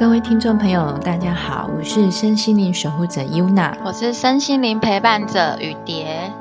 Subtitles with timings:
[0.00, 6.32] 各位听众朋友，大家好，我是身心灵守护者 Yuna，我是身心灵陪伴者雨蝶，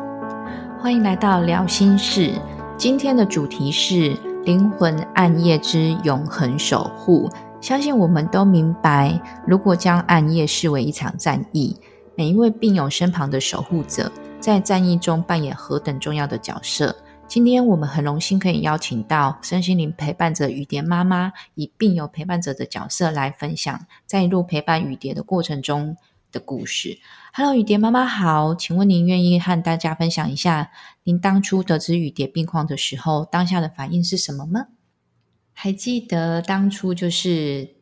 [0.79, 2.32] 欢迎来到聊心事。
[2.78, 4.15] 今天的主题是
[4.46, 7.29] 灵魂暗夜之永恒守护。
[7.60, 11.76] 相信我们都明白，如果将暗夜视为一场战役，
[12.15, 16.96] 每一位病友身旁的守护者，在战役中扮演何等重要的角色。
[17.30, 25.96] 今天我们很荣幸可以邀请到身心灵陪伴者雨蝶妈妈，以病友陪伴者的角色来分享在一路陪伴雨蝶的过程中
[26.32, 26.98] 的故事。
[27.32, 30.72] Hello，雨蝶妈妈好，请问您愿意和大家分享一下
[31.04, 34.66] 您当初得知雨蝶病况的时候，当下的反应是什么吗？
[35.54, 37.76] 还记得当初就是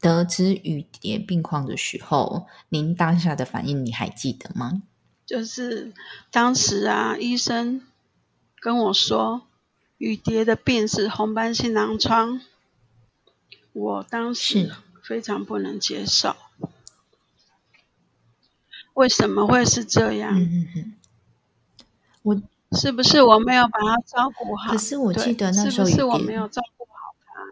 [0.00, 4.80] 得知雨蝶病况的时候，您当下的反应你还记得吗？
[5.26, 5.92] 就是
[6.30, 7.82] 当时啊，医生。
[8.60, 9.42] 跟我说，
[9.98, 12.40] 雨蝶的病是红斑性狼疮，
[13.72, 14.72] 我当时
[15.02, 16.36] 非常不能接受。
[18.94, 20.34] 为什么会是这样？
[22.22, 24.72] 我是不是我没有把他照顾好？
[24.72, 27.42] 可是我记得那时候是不是我没有照顾好他？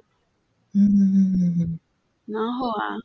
[0.72, 1.78] 嗯嗯嗯嗯嗯。
[2.26, 2.96] 然后啊，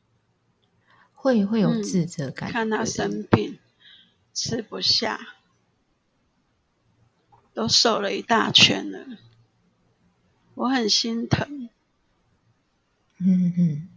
[1.14, 3.60] 会会有自责感，看他生病，
[4.34, 5.20] 吃不下。
[7.53, 9.05] 都瘦了一大圈了，
[10.53, 11.69] 我很心疼。
[13.17, 13.88] 嗯嗯，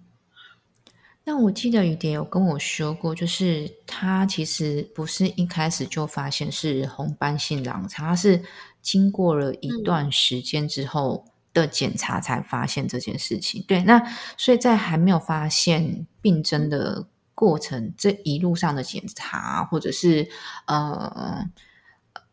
[1.23, 8.43] 那我记得雨蝶有跟我说过，就是他其实不是一开始就发现是红斑性狼疮，他是
[8.81, 13.65] 经过了一段时间之后的检查才发现这件事情。
[13.69, 14.03] 对，那
[14.37, 20.29] 所以在还没有发现病症的过程，这一路上的检查，或者是
[20.67, 21.49] 呃。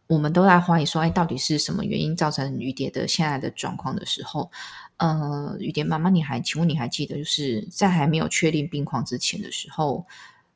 [0.09, 4.49] 我们都在怀疑说，哎，到底是什么原因造成雨蝶的现在的状况的时候，
[4.97, 10.08] 呃，雨蝶妈妈，你还请问你还记得，就是在还没有确定病况之前的时候，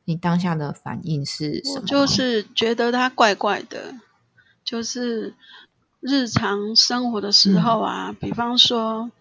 [0.06, 1.86] 你当下的反应是什么？
[1.86, 3.94] 就是觉得他怪怪的，
[4.64, 5.36] 就是
[6.00, 9.12] 日常生活的时候啊，比方说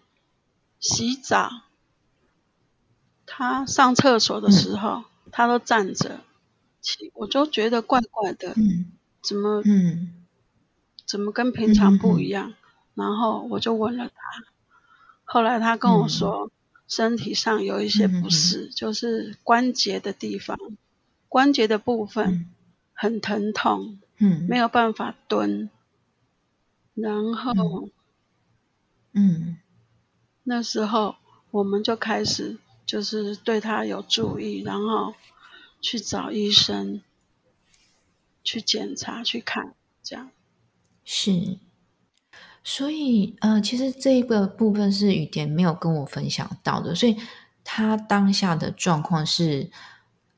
[0.79, 1.51] 洗澡，
[3.27, 6.21] 他上厕所的时候，他都站着，
[7.13, 10.21] 我就觉得怪怪的，嗯，怎么，嗯。
[11.13, 12.55] 怎么跟平常不一样？
[12.95, 14.15] 然后我就问了他，
[15.25, 16.49] 后来他跟我说，
[16.87, 20.57] 身体上有一些不适，就是关节的地方，
[21.29, 22.49] 关节的部分
[22.93, 25.69] 很疼痛，嗯，没有办法蹲。
[26.95, 27.89] 然后，
[29.11, 29.59] 嗯，
[30.41, 31.17] 那时候
[31.51, 32.57] 我们就开始
[32.87, 35.13] 就是对他有注意，然后
[35.79, 37.03] 去找医生
[38.43, 40.31] 去检查去看，这样。
[41.05, 41.57] 是，
[42.63, 47.17] 所以呃，其实这一个部分是雨蝶没有跟我分享到的，所以
[47.63, 49.69] 他当下的状况是，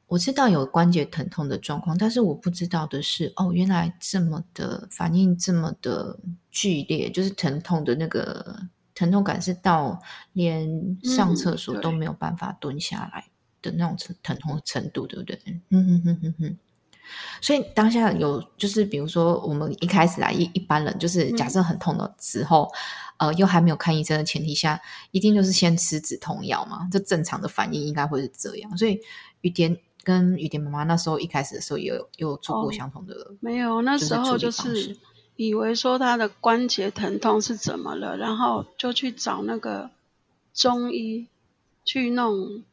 [0.08, 8.60] 我知道有关节疼痛的状况，但是我不知道的是，哦，原来这么的反应这么的剧烈，就是疼痛的那个
[8.96, 10.02] 疼痛感是到
[10.34, 13.26] 连上厕所都没有办法蹲下来
[13.62, 15.40] 的那种疼疼痛程度，对不对？
[15.46, 16.58] 嗯嗯嗯嗯嗯。
[17.42, 22.72] 所以当下有就是，比如说我们一开始来一一般人，就是假设很痛的时候，
[23.18, 26.88] 呃，又还没有看医生的前提下，一定就是先吃止痛药嘛。
[26.92, 28.78] 这正常的反应应该会是这样。
[28.78, 29.00] 所以
[29.42, 34.98] 雨蝶跟雨蝶妈妈那时候一开始的时候，也有有做过相同的，没有那时候就是
[35.36, 39.90] 以为说他的关节疼痛是怎么了，然后就去找那个
[40.54, 41.28] 中医
[41.84, 42.64] 去弄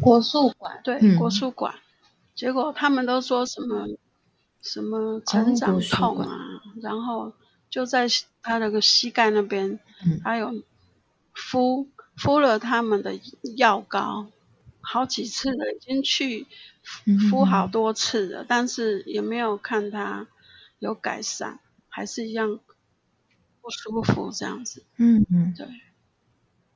[0.00, 1.74] 国术馆，对，国术馆。
[2.36, 3.88] 结果他们都说什么
[4.60, 7.32] 什么成长痛啊，然后
[7.70, 8.06] 就在
[8.42, 9.80] 他那个膝盖那边，
[10.22, 10.62] 还有
[11.32, 13.18] 敷敷了他们的
[13.56, 14.26] 药膏，
[14.80, 16.46] 好几次了，已经去
[17.30, 20.28] 敷好多次了，但是也没有看他
[20.78, 21.58] 有改善，
[21.88, 22.60] 还是一样
[23.62, 24.84] 不舒服这样子。
[24.98, 25.66] 嗯嗯，对，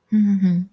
[0.09, 0.69] 嗯嗯。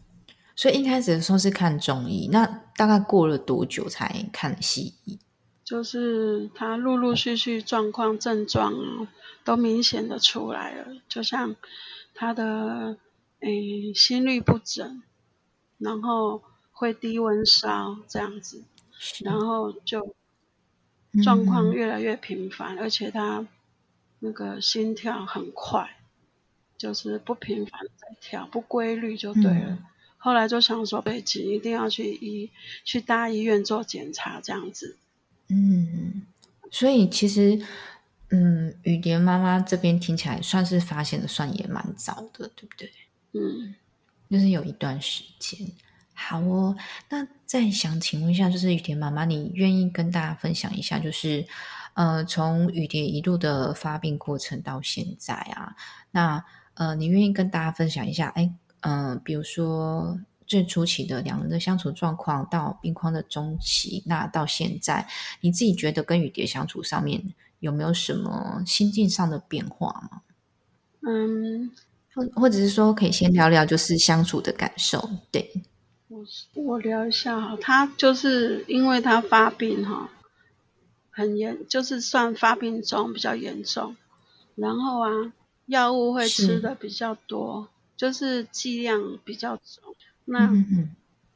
[0.58, 2.44] 所以一开始的时候是看中医，那
[2.74, 5.16] 大概过了多久才看西医？
[5.62, 8.74] 就是他陆陆续续状况症状
[9.44, 11.54] 都明显的出来了，就像
[12.12, 12.96] 他的
[13.38, 15.00] 诶心律不整，
[15.78, 18.64] 然后会低温烧这样子，
[19.22, 20.16] 然后就
[21.22, 23.46] 状况越来越频繁，而且他
[24.18, 25.88] 那个心跳很快，
[26.76, 29.78] 就是不频繁在跳，不规律就对了。
[30.18, 32.50] 后来就想说，北京一定要去医
[32.84, 34.96] 去大医院做检查，这样子。
[35.48, 36.26] 嗯，
[36.70, 37.64] 所以其实，
[38.30, 42.90] 嗯，雨蝶妈妈这边听起来算是发现的，算也蛮早的，对不对？
[43.32, 43.74] 嗯，
[44.28, 45.58] 就是有一段时间。
[46.12, 46.76] 好哦。
[47.08, 51.46] 那再想请问一下，就是雨蝶妈妈，你愿意跟大家分享一下，就是
[51.94, 55.76] 呃，从雨蝶一路的发病过程到现在啊，
[56.10, 56.44] 那
[56.74, 58.28] 呃，你愿意跟大家分享一下？
[58.34, 65.06] 哎，嗯，比如说最初期的两人的相处状况，到病况的中期，那到现在，
[65.40, 70.22] 你自己觉得跟雨蝶相处上面有没有什么心境上的变化吗？
[71.02, 71.70] 嗯。
[72.14, 75.08] 或或者是说，可以先聊聊就是相处的感受。
[75.30, 75.62] 对，
[76.08, 80.10] 我我聊一下哈，他就是因为他发病哈，
[81.10, 83.94] 很严，就是算发病中比较严重，
[84.56, 85.32] 然后啊，
[85.66, 89.94] 药物会吃的比较多，就是剂量比较重。
[90.24, 90.50] 那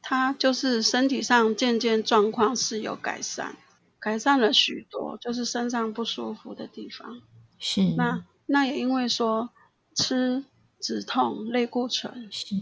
[0.01, 3.55] 他就是身体上渐渐状况是有改善，
[3.99, 7.21] 改善了许多，就是身上不舒服的地方。
[7.59, 7.93] 是。
[7.95, 9.51] 那那也因为说
[9.93, 10.43] 吃。
[10.85, 12.61] 止痛类固醇是，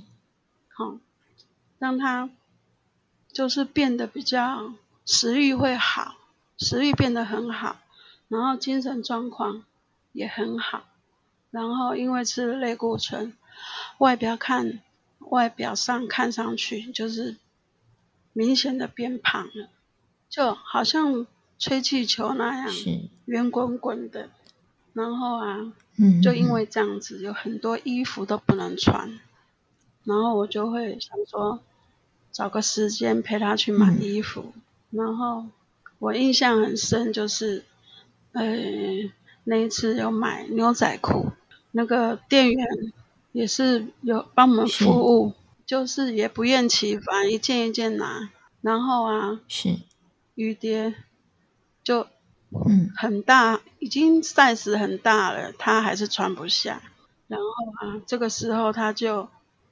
[0.68, 1.00] 好，
[1.80, 2.30] 让他
[3.34, 4.76] 就是变得比较
[5.08, 6.18] 食欲会好，
[6.56, 7.78] 食欲变得很好，
[8.28, 9.64] 然后精神状况
[10.12, 10.84] 也很好，
[11.50, 13.34] 然后因为吃了类固醇，
[13.98, 14.80] 外表看
[15.20, 17.38] 外表上看上去就是
[18.34, 19.70] 明显的变胖了，
[20.30, 21.26] 就好像
[21.60, 22.68] 吹气球那样，
[23.26, 24.30] 圆滚滚的。
[24.94, 25.74] 然后啊，
[26.22, 29.20] 就因为这样子，有很多衣服都不能穿，
[30.04, 31.62] 然后我就会想说，
[32.34, 34.52] 找个时间陪他去买衣服。
[34.90, 35.46] 然后
[36.00, 37.64] 我印象很深，就是，
[38.34, 38.44] 呃，
[39.46, 41.32] 那一次有买牛仔裤，
[41.72, 42.68] 那个店员
[43.32, 45.34] 也是有帮我们服务，
[45.66, 48.30] 就是也不厌其烦，一件一件拿。
[48.62, 49.78] 然后啊，是
[50.36, 50.96] 雨蝶
[51.84, 52.08] 就。
[52.68, 56.82] 嗯，很大，已经 size 很大了，他还是穿不下。
[57.30, 57.48] 然后
[57.80, 59.30] 啊，这个时候他就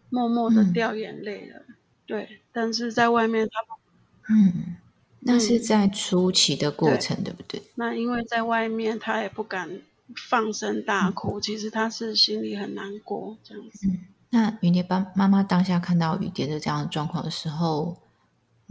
[0.10, 1.64] 默默的掉眼泪了。
[2.06, 4.78] 对，但是在外面他，嗯，
[5.20, 7.62] 那是在初期的过程，对不对？
[7.76, 9.82] 那因为在外面他也不敢
[10.16, 13.88] 放声大哭，其实他是心里很难过这样子。
[13.88, 17.98] 嗯，那雨蝶爸妈妈当下看到雨蝶的这样的状况的时候。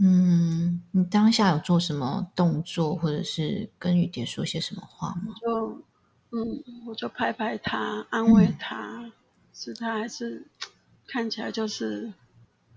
[0.01, 5.35] 嗯，你当下有做什么动作，或者是跟雨蝶说些什么话吗？
[5.41, 5.83] 就，
[6.31, 9.11] 嗯，我就拍拍他，安慰他，
[9.53, 10.47] 是他还是
[11.05, 12.13] 看起来就是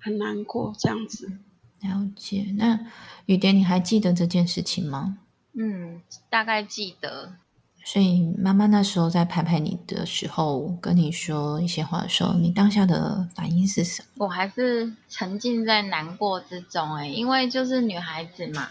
[0.00, 1.30] 很难过这样子。
[1.78, 2.52] 了解。
[2.58, 2.90] 那
[3.26, 5.18] 雨蝶，你还记得这件事情吗？
[5.52, 7.34] 嗯，大概记得。
[7.84, 14.26] 所以妈妈那时候在拍拍你的时候，跟你说一些话的时候，你当下的反应是什么？
[14.26, 18.68] 我还是沉浸在难过之中哎，因为就是女孩子嘛，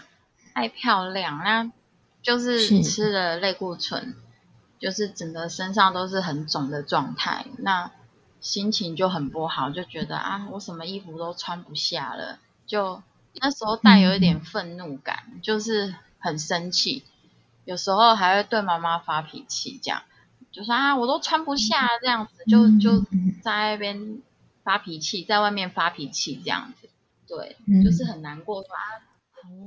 [0.54, 1.70] 爱漂亮，那
[2.22, 4.14] 就是吃了类固醇，
[4.78, 7.90] 就是整个身上都是很肿的状态，那
[8.40, 13.02] 心情就很不好，就觉得啊，我什么衣服都穿不下了，就
[13.34, 17.04] 那时候带有一点愤怒感，就是很生气。
[17.64, 20.02] 有时候还会对妈妈发脾气，这样
[20.50, 23.04] 就说啊，我都穿不下这样子，就就
[23.42, 24.20] 在那边
[24.62, 26.88] 发脾气，在外面发脾气这样子，
[27.26, 28.82] 对，就是很难过，说啊，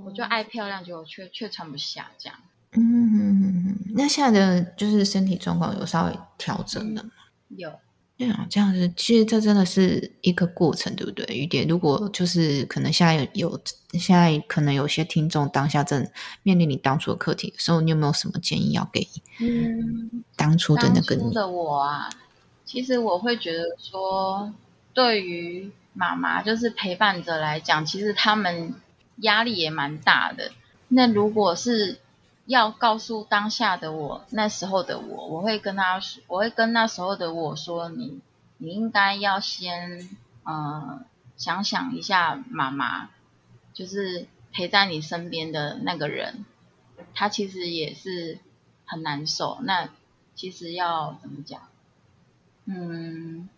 [0.06, 2.38] 我就爱漂亮，结果却却穿不下这样。
[2.78, 7.12] 嗯，那现在的就是身体状况有稍微调整了吗？
[7.50, 7.72] 有。
[8.18, 11.26] 对啊，这样子其实这真的是一个过程，对不对？
[11.36, 16.08] 雨蝶，如果就是可能现在有有现在可能有些听众当下正
[16.42, 19.06] 面临你当初的课题的时候，你有没有什么建议要给？
[19.42, 22.10] 嗯，当初的那个你的我啊，
[22.64, 24.54] 其实我会觉得说，
[24.94, 28.74] 对于妈妈就是陪伴者来讲，其实他们
[29.18, 30.52] 压力也蛮大的。
[30.88, 32.00] 那如果是
[32.46, 38.22] 要告诉当下的我，那时候的我，我会跟他说，我会跟那时候的我说，你
[38.58, 40.08] 你应该要先，
[40.44, 41.04] 呃，
[41.38, 43.10] 想想一下妈妈，
[43.74, 46.46] 就是陪在你身边的那个人，
[47.16, 48.38] 他其实也是
[48.86, 49.58] 很难受。
[49.64, 49.90] 那
[50.36, 51.62] 其实要怎么讲？
[52.66, 53.50] 嗯，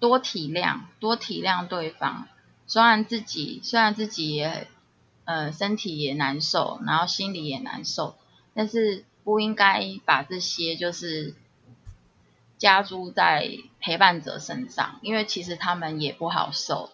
[0.00, 2.26] 多体谅，多体谅对方。
[2.66, 4.66] 虽然自己，虽然自己也。
[5.32, 8.16] 呃，身体也难受，然后心里也难受，
[8.52, 11.34] 但是不应该把这些就是
[12.58, 13.48] 加诸在
[13.80, 16.90] 陪伴者身上，因为其实他们也不好受，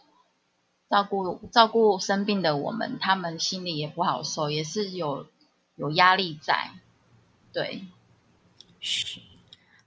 [0.89, 5.27] 照顾照顾生病的我们，他们心里也不好受，也是有
[5.75, 6.71] 有压力在，
[7.53, 7.87] 对，
[8.79, 9.19] 是，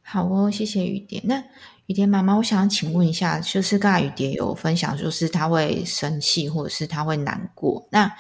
[0.04, 1.22] 好哦，谢谢雨蝶。
[1.24, 1.46] 那
[1.88, 7.86] 雨蝶妈妈，我想请问一下，就是刚才雨蝶有分享，就是他会生气，或者是他会难过。
[7.90, 8.16] 那，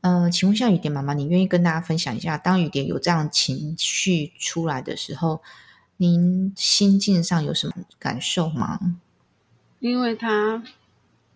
[0.00, 5.42] 呃，请问一下雨蝶妈妈，你愿意跟大家分享一下，当雨蝶有这样情绪出来的时候，
[5.96, 8.78] 您心境上有什么感受吗？
[9.80, 10.62] 因为他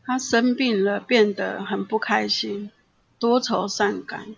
[0.04, 2.70] 他生病了，变得很不开心，
[3.18, 4.36] 多愁善感，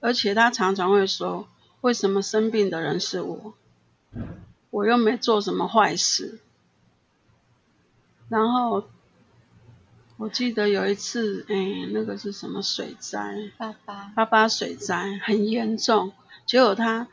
[0.00, 1.46] 而且他常常会说
[1.82, 3.54] ：“为什么生病的人是我？
[4.76, 6.38] 我又没做什么坏事。”
[8.28, 8.88] 然后
[10.16, 13.50] 我记得有一次，哎，那个是什么水灾？
[13.56, 16.12] 八八八八水灾很严重，
[16.46, 17.08] 结果他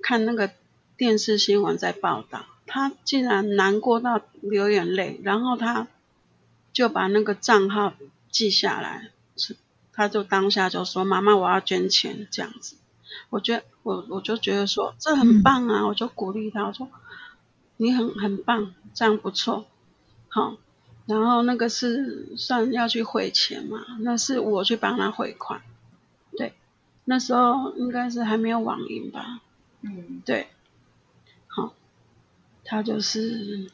[0.00, 0.50] 看那个
[0.96, 5.88] 电视新闻在报道，他竟然难过到流眼泪，然后他。
[6.72, 7.92] 就把那个账号
[8.30, 9.10] 记下来，
[9.92, 12.76] 他就当下就说：“妈妈，我要捐钱。”这样子，
[13.28, 16.88] 我觉得我我就觉得说这很棒啊，我就鼓励他，我说
[17.82, 19.66] ：“你很很棒，这样不错。”
[20.30, 20.56] 好，
[21.06, 25.60] 然后那个是算要去汇钱嘛，那是我去帮他汇款。
[26.38, 26.54] 对，
[27.04, 29.40] 那时候应该是还没有网银吧？
[29.82, 30.48] 嗯，对。
[31.48, 31.74] 好，
[32.64, 33.70] 他就是。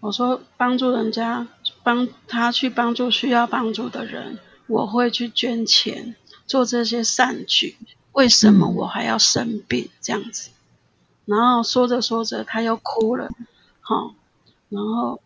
[0.00, 1.48] 我说帮助人家，
[1.82, 6.14] 帮他去帮助需要帮助的人，我会去捐钱，
[6.46, 7.76] 做这些善举。
[8.12, 10.50] 为什么我还要生病这样子？
[11.26, 13.30] 然后说着说着，他又哭了，
[13.80, 14.14] 好，
[14.68, 15.20] 然后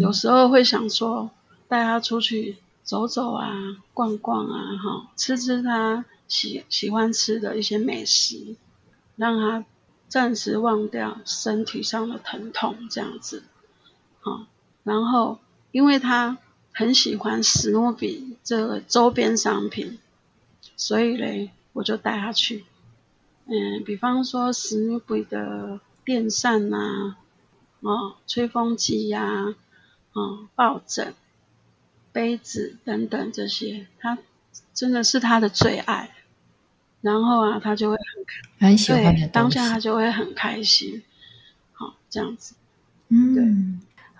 [0.00, 1.30] 有时候会想说，
[1.68, 3.50] 带他出去走走啊，
[3.92, 8.56] 逛逛啊，哈，吃吃他喜喜欢吃的一些美食，
[9.16, 9.64] 让他
[10.08, 13.42] 暂时忘掉身体上的疼痛，这样子。
[14.20, 14.46] 好，
[14.82, 15.38] 然后
[15.72, 16.38] 因为他
[16.72, 19.98] 很喜欢史努比这个周边商品，
[20.76, 22.64] 所以嘞，我就带他去。
[23.46, 27.16] 嗯，比方说史努比的电扇呐，
[27.80, 29.54] 哦，吹风机呀，
[30.12, 31.14] 哦，抱枕、
[32.12, 34.18] 杯子等等这些，他
[34.72, 36.10] 真的是他的最爱。
[37.02, 41.02] 然后啊，他就会很很喜欢的当下他就会很开心。
[41.72, 42.54] 好，这样子，
[43.08, 43.44] 嗯，对。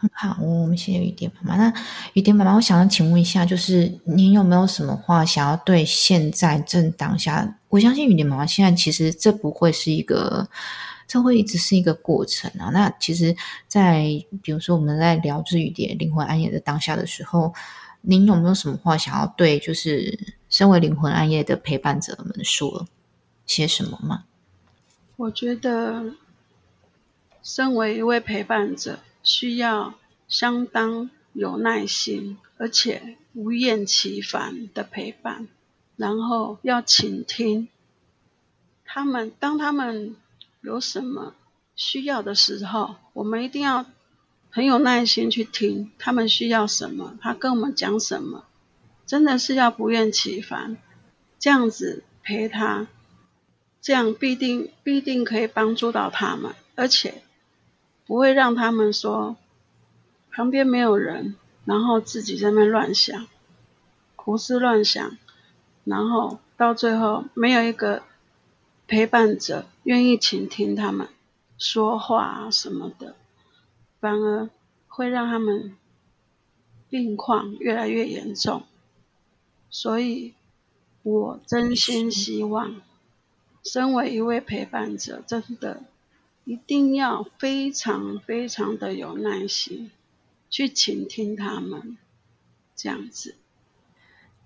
[0.13, 1.57] 好，我们谢谢雨蝶妈妈。
[1.57, 1.73] 那
[2.13, 7.57] 雨蝶妈妈，我想要请问一下，就是您有没有什么话想要对现在正当下？
[7.69, 10.49] 我相信雨蝶妈妈现在其实这不会是一个，
[11.07, 12.71] 这会一直是一个过程啊。
[12.73, 13.35] 那其实，
[13.67, 14.05] 在
[14.43, 17.55] 比如说我们在聊就是雨蝶灵魂暗夜的当下的时候，
[18.03, 22.87] 您有没有什么话想要对就是身为灵魂暗夜的陪伴者们说
[23.47, 24.25] 些什么吗？
[25.17, 26.13] 我觉得，
[27.43, 28.99] 身为一位陪伴者。
[29.25, 29.95] 需要
[30.29, 35.49] 相当有耐心，而且不厌其烦的陪伴，
[35.97, 37.69] 然后要倾听
[38.85, 39.33] 他们。
[39.41, 40.15] 当他们
[40.61, 41.35] 有什么
[41.75, 43.87] 需要的时候，我们一定要
[44.51, 48.45] 很有耐心去听他们需要什么，他跟我们讲什么，
[49.07, 50.77] 真的是要不厌其烦，
[51.39, 52.87] 这样子陪他，
[53.81, 57.23] 这样必定必定可以帮助到他们，而且。
[58.07, 59.37] 不会让他们说
[60.31, 63.27] 旁边没有人，然后自己在那乱想、
[64.17, 65.17] 胡思乱想，
[65.85, 68.03] 然后到最后没有一个
[68.87, 71.09] 陪伴者愿意倾听他们
[71.57, 73.15] 说话什么的，
[74.01, 74.51] 反而
[74.89, 75.77] 会让他们
[76.91, 78.63] 病况越来越严重。
[79.71, 80.35] 所以，
[81.03, 82.77] 我真心希望，
[83.65, 85.83] 身为一位陪伴者，真的。
[86.45, 89.91] 一定要非常非常的有耐心，
[90.51, 91.97] 去倾听他们，
[92.77, 93.37] 这样子。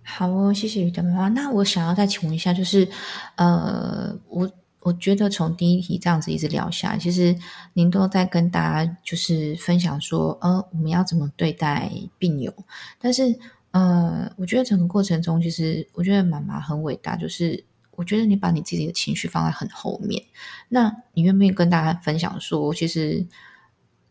[0.05, 1.29] 好哦，谢谢雨的妈妈。
[1.29, 2.89] 那我想要再请问一下，就是，
[3.35, 4.49] 呃，我
[4.81, 7.37] 我觉得从第一题这样子一直聊下来，其实
[7.73, 12.55] 您都在跟大家就是分享说，呃，我们要怎么对待病友。
[13.01, 13.37] 但是，
[13.73, 17.65] 呃，我觉得整个过程中，其实我觉得妈妈很伟大，就是。
[17.99, 20.25] 我觉得你把你自己的情绪放在很后面，
[20.69, 23.27] 那你愿不愿意跟大家分享说，其实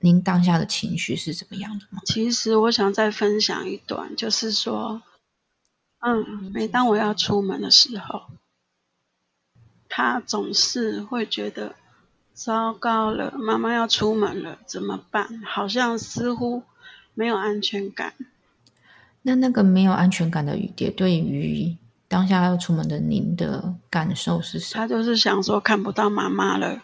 [0.01, 2.01] 您当下的情绪是怎么样的吗？
[2.05, 5.01] 其实我想再分享一段，就是说，
[5.99, 8.23] 嗯，每当我要出门的时候，
[9.87, 11.77] 他总是会觉得
[12.33, 15.41] 糟糕了，妈妈要出门了，怎么办？
[15.45, 16.63] 好像似乎
[17.13, 18.15] 没有安全感。
[19.21, 21.77] 那那个没有安全感的雨蝶，对于。
[22.07, 24.81] 当下要出门的您的感受是什么？
[24.81, 26.81] 他就是想说看不到妈妈了。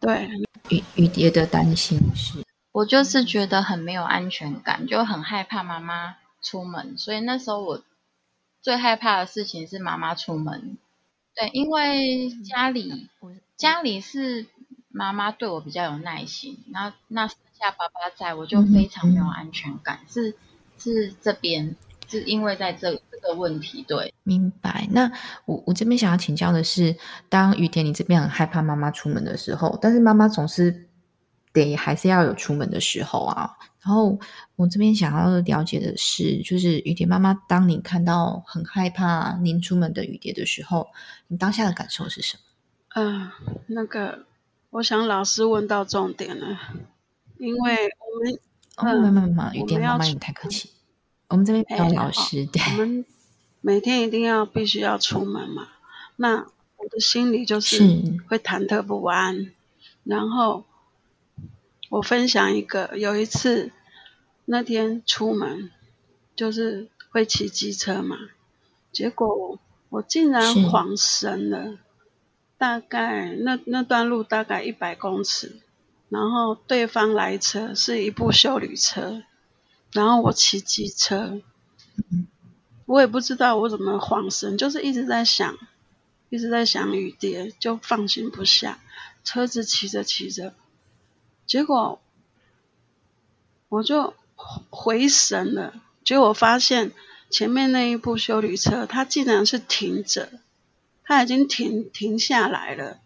[0.00, 0.28] 对，
[0.70, 6.98] 雨雨蝶的担心是，我就是觉得很没有安全感，就很害怕妈妈出门。
[6.98, 7.82] 所以那时候我
[8.60, 10.78] 最害怕的事情是妈妈出门。
[11.34, 13.08] 对，因为家里
[13.56, 14.46] 家里是
[14.88, 20.00] 妈妈对我比较有耐心，然后那剩下爸爸在我就非常没有安全感。
[20.08, 20.34] 是
[20.78, 21.76] 是这边。
[22.08, 24.88] 是因为在这这个问题，对，明白。
[24.90, 25.10] 那
[25.46, 26.96] 我我这边想要请教的是，
[27.28, 30.88] 当雨田你这边很害怕妈妈出门的时候，但是妈妈总是
[31.52, 33.56] 得还是要有出门的时候啊。
[33.82, 34.18] 然后
[34.56, 40.88] 我这边想要了解的是，就是雨蝶妈妈，当你看到很害怕您出门的雨蝶的时候，
[41.28, 42.42] 你当下的感受是什么？
[42.94, 43.30] 嗯，
[43.68, 44.26] 那个，
[44.68, 46.58] 我想老师问到重点了，
[47.38, 48.38] 因为我们，
[48.76, 50.70] 哦，没没没，雨蝶妈妈你太客气，
[51.30, 53.06] 我们这边没有老师，对，我们
[53.62, 55.68] 每天一定要必须要出门嘛，
[56.16, 56.46] 那
[56.76, 57.80] 我的心里就是。
[58.28, 59.50] 会忐忑不安，
[60.04, 60.64] 然后。
[61.88, 63.72] 我分享一个，有一次
[64.44, 65.72] 那天出门
[66.36, 68.16] 就是会骑机车嘛，
[68.92, 69.58] 结果
[69.88, 71.78] 我竟然晃神了，
[72.56, 75.60] 大概那那段路大概一百公尺，
[76.08, 79.24] 然后对方来车是一部修旅车，
[79.92, 81.40] 然后我骑机车，
[82.86, 85.56] 我也不知道我怎么晃神，就是一直在想，
[86.28, 88.80] 一直在想雨蝶，就放心不下，
[89.24, 90.54] 车子骑着骑着。
[91.46, 92.00] 结果
[93.68, 94.14] 我就
[94.70, 96.92] 回神了，结果发现
[97.28, 100.30] 前面那一部修理车，它竟然是停着，
[101.02, 102.98] 它已经停停下来了。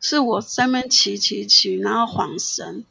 [0.00, 2.84] 是我在那边骑骑骑，然后晃神，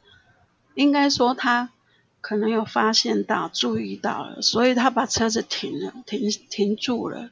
[0.74, 1.70] 应该说他
[2.20, 7.30] 可能有发现到、注意到了，所以他把车子停了，停停住了。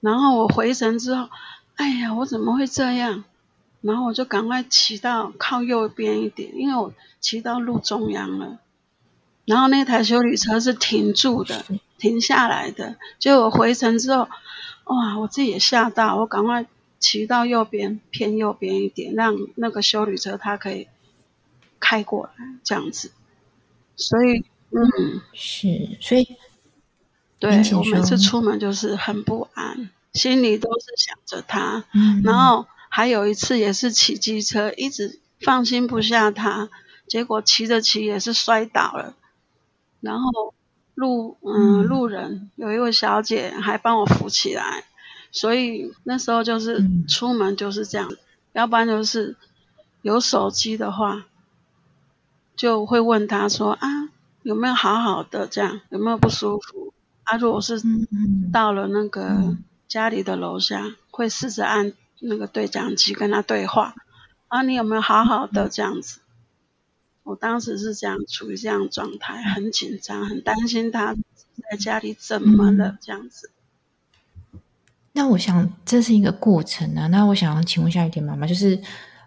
[0.00, 1.28] 然后我回神之后，
[1.76, 3.24] 哎呀，我怎么会这样？
[3.80, 8.58] 然后我就赶快骑到靠右边一点，因为我骑到路中央了。
[9.44, 11.64] 然后那台修理车是停住的，
[11.98, 12.96] 停下来的。
[13.20, 14.28] 结果回程之后，
[14.84, 16.66] 哇，我自己也吓到，我赶快
[16.98, 20.88] 骑到右边，偏右边一点，让那个修理车它可以
[21.78, 22.32] 开过来，
[22.64, 23.12] 这样子。
[23.96, 26.36] 所以，嗯，是，所以，
[27.38, 31.84] 对我每次出门就是很不安，心里都是想着他，
[32.22, 32.66] 然后。
[32.88, 36.70] 还有一次也是骑机车，一直放心不下他，
[37.06, 39.14] 结果骑着骑也是摔倒了。
[40.00, 40.54] 然后
[40.94, 44.84] 路嗯路人有一位小姐还帮我扶起来，
[45.30, 48.10] 所以那时候就是出门就是这样，
[48.54, 49.36] 要不然就是
[50.00, 51.26] 有手机的话，
[52.56, 53.88] 就会问他说啊
[54.42, 56.92] 有没有好好的这样，有没有不舒服？
[57.22, 57.80] 啊如果是
[58.52, 61.92] 到了那个家里的楼下，会试着按。
[62.18, 63.94] 那个对讲机跟他对话
[64.48, 66.20] 啊，你有没有好好的这样子？
[67.24, 71.14] 我当时是这样处于这样状态，很紧张，很担心他
[71.70, 73.50] 在家里怎么了这样子。
[75.12, 77.06] 那我想这是一个过程啊。
[77.08, 78.80] 那我想要请问一下雨点妈妈，就是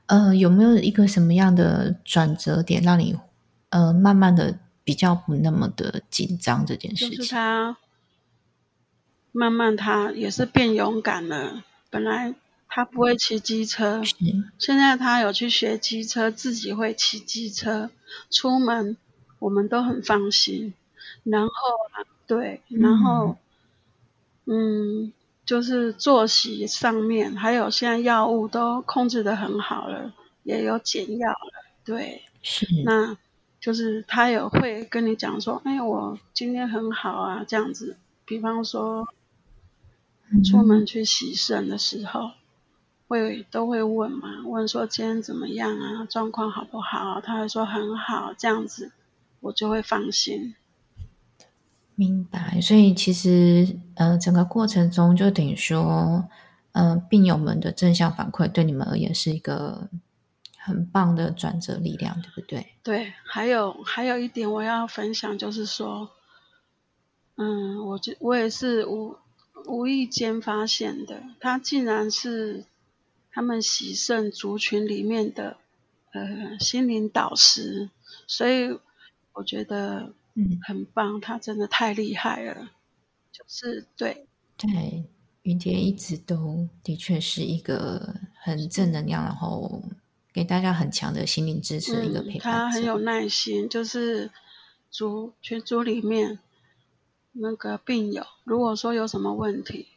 [0.10, 3.18] 呃有没有一个什么样的转折点，让你
[3.70, 7.18] 呃慢慢的比较不那么的紧张这件事情？
[7.18, 7.78] 就是他
[9.32, 12.36] 慢慢他也是变勇敢了，本来。
[12.72, 14.04] 他不会骑机车，
[14.60, 17.90] 现在他有去学机车，自己会骑机车，
[18.30, 18.96] 出门
[19.40, 20.76] 我们都很放心。
[21.24, 21.52] 然后，
[22.28, 23.38] 对，然后，
[24.46, 25.12] 嗯，
[25.50, 32.68] 就是作息上面，还有现在药物都控制的很好了，也有减药了，对，是。
[32.86, 33.18] 那
[33.60, 37.98] 就是他有会跟你讲说，哎，我今天很好啊，这样子。
[38.26, 39.08] 比方说，
[40.46, 42.30] 出门去洗肾的时候。
[43.08, 44.44] 会都会问嘛？
[44.46, 46.06] 问说今天怎么样啊？
[46.06, 47.20] 状况好不好？
[47.22, 48.92] 他会说很好，这样子
[49.40, 50.54] 我就会放心。
[52.00, 52.62] 明白。
[52.62, 56.30] 所以其实呃，整个过程中就等于说，
[56.72, 59.90] 嗯，病友们的正向反馈对你们而言是一个
[60.58, 62.74] 很棒的转折力量，对不对？
[62.82, 63.14] 对。
[63.26, 66.10] 还有还有一点我要分享，就是说，
[67.36, 69.18] 嗯，我就我也是无
[69.66, 72.66] 无意间发现的，他竟然是。
[73.32, 75.58] 他们喜圣族群里面的
[76.12, 77.90] 呃心灵导师，
[78.26, 78.80] 所以
[79.34, 80.60] 我觉得嗯。
[80.64, 82.72] 很棒，他真的太厉害了，
[83.32, 84.26] 就是对。
[84.58, 85.06] 对
[85.44, 89.84] 云杰一直都的确是一个很正能量，然后
[90.34, 94.32] 给大家很强的心灵支持的一个陪伴他很有耐心，就是
[94.90, 96.40] 组群组里面
[97.32, 99.88] 那个病友，如果说有什么问题，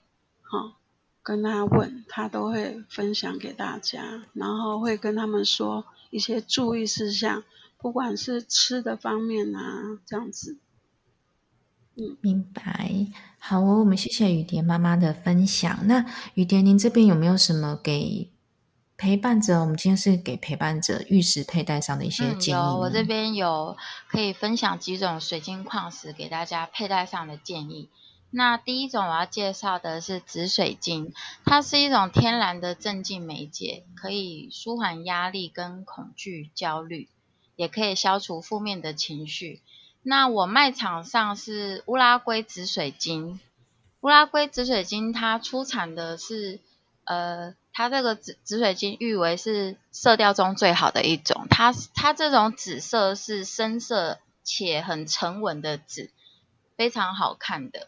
[0.42, 0.78] 好。
[1.24, 7.44] 跟他问，他都会分享给大家，然后会跟他们说一些注意事项，
[7.83, 10.57] 不管是吃的方面啊，这样子。
[11.97, 13.09] 嗯，明白。
[13.38, 15.87] 好哦，我们谢谢雨蝶妈妈的分享。
[15.88, 18.31] 那雨蝶，您这边有没有什么给
[18.97, 19.61] 陪伴者？
[19.61, 22.61] 我们今天是给陪伴者玉石佩戴上的一些建议。
[22.61, 23.77] 有，我这边有
[24.09, 27.90] 可以分享几种水晶矿石给大家佩戴上的建议。
[28.31, 31.12] 那第一种我要介绍的是紫水晶，
[31.45, 37.11] 它是一种天然的镇静媒介，可以舒缓压力跟恐惧、焦虑。
[37.57, 39.61] 也可以消除负面的情绪。
[40.03, 43.38] 那我卖场上是乌拉圭紫水晶，
[44.01, 46.59] 乌拉圭紫水晶它出产的是，
[47.05, 56.11] 呃，它这个紫紫水晶誉为是色调中最好的一种，它它这种紫色是深色且很沉稳的紫，
[56.77, 57.87] 非常好看的。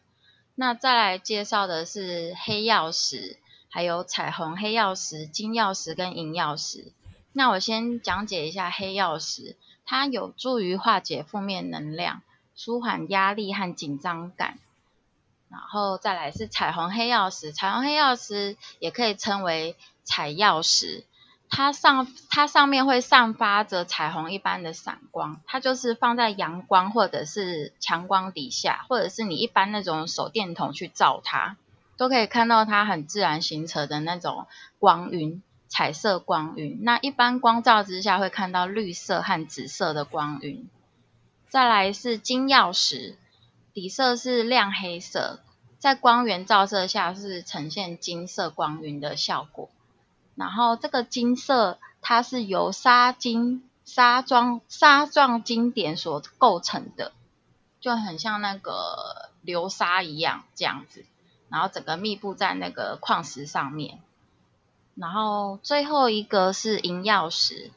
[0.55, 6.93] 那再来介绍的是黑曜石，还有彩虹黑曜石、金曜石跟银曜石。
[7.35, 9.57] 那我先讲解一下黑曜石。
[9.87, 12.23] 它有助于化解负面能量，
[12.57, 14.59] 舒缓压力和紧张感。
[15.51, 21.05] 然后再来是彩虹黑曜石，彩虹黑曜石也可以称为彩曜石，
[21.51, 31.57] 它上它上面会散发着彩虹一般的闪光，它就是放在阳光或者是强光底下，或者是你一般那种手电筒去照它，
[31.99, 34.47] 都可以看到它很自然形成的那种
[34.79, 35.43] 光晕。
[35.69, 40.69] 彩色光晕，那一般光照之下会看到绿色和紫色的光晕。
[41.49, 43.17] 再来是金曜石，
[43.73, 45.41] 底色是亮黑色，
[45.79, 49.69] 在光源照射下是呈现金色光晕的效果。
[50.35, 57.13] 然后这个金色它是由沙金沙状沙状金点所构成的，
[57.81, 61.05] 就很像那个流沙一样这样子，
[61.49, 64.01] 然后整个密布在那个矿石上面。
[64.97, 67.71] 然后最后一个是银曜石，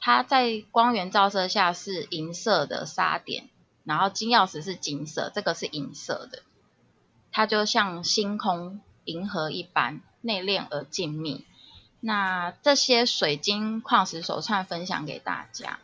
[0.00, 3.48] 它在光源照射下是银色的沙点，
[3.84, 6.42] 然后金曜石是金色，这个是银色的，
[7.32, 11.42] 它就像星空、银河一般内敛而静谧。
[11.98, 15.78] 那这些水晶矿石手串分享给大家，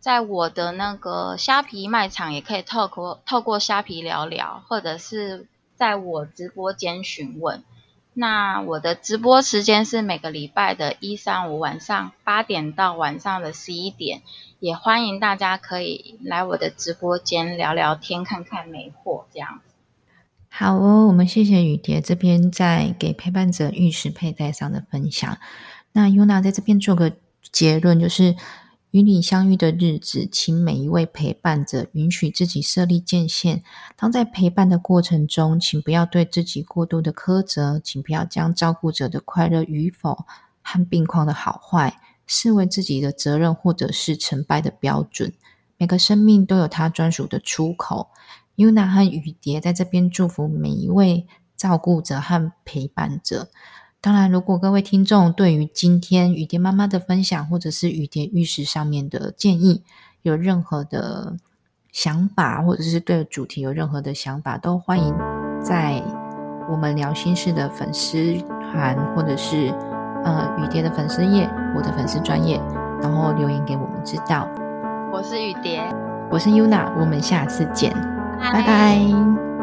[0.00, 7.62] 在我的那个虾皮卖场也可以透过透过虾皮聊聊，或者是在我直播间询问。
[8.14, 14.22] 那我的直播时间是每个礼拜的一三五晚上八点到晚上的十一点，
[14.60, 19.74] 也欢迎大家可以来我的直播间聊聊天，看看美货这样子。
[20.48, 25.36] 好哦，我们谢谢雨蝶这边在给陪伴者玉石佩戴上的分享。
[25.92, 27.12] 那 Yuna 在这边做个
[27.50, 28.36] 结论，就是。
[28.94, 33.64] 与你相遇的日子，请每一位陪伴者允许自己设立界限。
[33.96, 40.24] 当在陪伴的过程中，请不要对自己过度的苛责，请不要将照顾者的快乐与否
[40.62, 45.32] 和病况的好坏视为自己的责任或者是成败的标准。
[45.76, 48.10] 每个生命都有它专属的出口。
[48.54, 51.26] Yuna 和雨蝶在这边祝福每一位
[51.56, 53.50] 照顾者和陪伴者。
[54.04, 59.82] 当然，如果各位听众对于今天雨蝶妈妈的分享，或者是雨蝶玉石上面的建议，
[60.20, 61.38] 有任何的
[61.90, 65.14] 想法，或者是对主题有任何的想法，都欢迎
[65.58, 66.02] 在
[66.70, 68.34] 我们聊心事的粉丝
[68.70, 69.68] 团，或者是
[70.22, 72.60] 呃雨蝶的粉丝页，我的粉丝专业，
[73.00, 74.46] 然后留言给我们知道。
[75.10, 75.82] 我是雨蝶，
[76.30, 77.90] 我是 Yuna，我们下次见，
[78.52, 79.53] 拜拜。